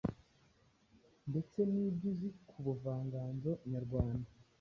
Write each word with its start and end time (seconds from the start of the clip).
ndetse 1.29 1.59
n’ibyo 1.71 2.05
uzi 2.11 2.29
ku 2.49 2.57
buvanganzo 2.65 3.51
nyarwanda. 3.71 4.29